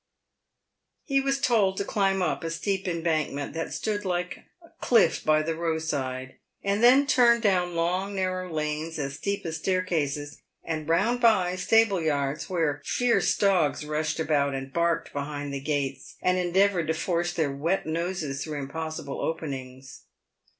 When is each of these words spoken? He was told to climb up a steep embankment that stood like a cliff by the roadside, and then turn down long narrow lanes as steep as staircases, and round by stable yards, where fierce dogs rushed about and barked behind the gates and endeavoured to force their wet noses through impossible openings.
He 1.03 1.21
was 1.21 1.39
told 1.39 1.77
to 1.77 1.85
climb 1.85 2.23
up 2.23 2.43
a 2.43 2.49
steep 2.49 2.87
embankment 2.87 3.53
that 3.53 3.71
stood 3.71 4.03
like 4.03 4.45
a 4.63 4.69
cliff 4.81 5.23
by 5.23 5.43
the 5.43 5.53
roadside, 5.55 6.39
and 6.63 6.81
then 6.83 7.05
turn 7.05 7.39
down 7.39 7.75
long 7.75 8.15
narrow 8.15 8.51
lanes 8.51 8.97
as 8.97 9.17
steep 9.17 9.45
as 9.45 9.57
staircases, 9.57 10.41
and 10.63 10.89
round 10.89 11.19
by 11.21 11.55
stable 11.55 12.01
yards, 12.01 12.49
where 12.49 12.81
fierce 12.83 13.37
dogs 13.37 13.85
rushed 13.85 14.19
about 14.19 14.55
and 14.55 14.73
barked 14.73 15.13
behind 15.13 15.53
the 15.53 15.61
gates 15.61 16.15
and 16.19 16.39
endeavoured 16.39 16.87
to 16.87 16.95
force 16.95 17.31
their 17.31 17.51
wet 17.55 17.85
noses 17.85 18.43
through 18.43 18.57
impossible 18.57 19.21
openings. 19.21 20.05